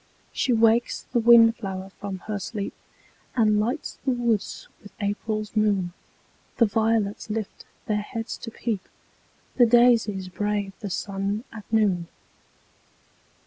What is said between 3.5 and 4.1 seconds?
lights the